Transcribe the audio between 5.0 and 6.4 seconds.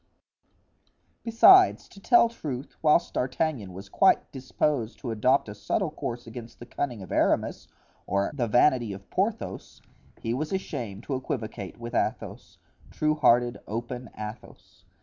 adopt a subtle course